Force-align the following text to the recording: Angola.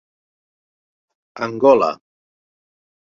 Angola. 1.47 1.91